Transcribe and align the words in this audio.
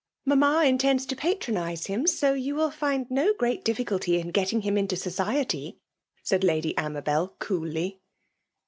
Mamma 0.25 0.63
intends 0.65 1.05
to 1.05 1.15
patronize 1.15 1.85
him, 1.85 2.07
so 2.07 2.33
you 2.33 2.55
wffl 2.55 2.73
find 2.73 3.11
no 3.11 3.35
great 3.35 3.63
difficulty 3.63 4.19
in 4.19 4.29
getting 4.31 4.59
lum 4.61 4.75
into 4.75 4.95
society," 4.95 5.77
said 6.23 6.43
Lady 6.43 6.73
Amabel, 6.75 7.35
coolly. 7.37 8.01